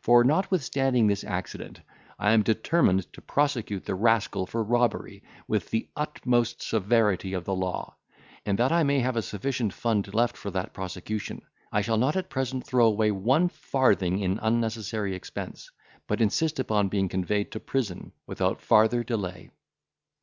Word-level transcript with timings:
For, 0.00 0.24
notwithstanding 0.24 1.06
this 1.06 1.22
accident, 1.22 1.82
I 2.18 2.32
am 2.32 2.42
determined 2.42 3.12
to 3.12 3.20
prosecute 3.20 3.84
the 3.84 3.94
rascal 3.94 4.46
for 4.46 4.64
robbery 4.64 5.22
with 5.46 5.68
the 5.68 5.90
utmost 5.94 6.62
severity 6.62 7.34
of 7.34 7.44
the 7.44 7.54
law; 7.54 7.94
and, 8.46 8.58
that 8.58 8.72
I 8.72 8.84
may 8.84 9.00
have 9.00 9.16
a 9.16 9.20
sufficient 9.20 9.74
fund 9.74 10.14
left 10.14 10.34
for 10.34 10.50
that 10.50 10.72
prosecution, 10.72 11.42
I 11.70 11.82
shall 11.82 11.98
not 11.98 12.16
at 12.16 12.30
present 12.30 12.66
throw 12.66 12.86
away 12.86 13.10
one 13.10 13.50
farthing 13.50 14.20
in 14.20 14.38
unnecessary 14.40 15.14
expense, 15.14 15.70
but 16.06 16.22
insist 16.22 16.58
upon 16.58 16.88
being 16.88 17.10
conveyed 17.10 17.50
to 17.52 17.60
prison 17.60 18.12
without 18.26 18.62
farther 18.62 19.04
delay." 19.04 19.50